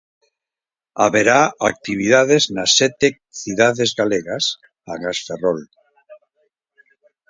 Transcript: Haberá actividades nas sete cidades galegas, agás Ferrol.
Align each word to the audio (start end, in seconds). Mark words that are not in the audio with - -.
Haberá 1.03 1.39
actividades 1.71 2.43
nas 2.55 2.71
sete 2.79 3.07
cidades 3.41 3.89
galegas, 3.99 4.43
agás 4.93 5.17
Ferrol. 5.25 5.61